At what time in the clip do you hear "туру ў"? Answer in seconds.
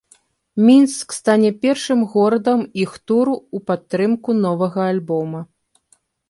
3.11-3.57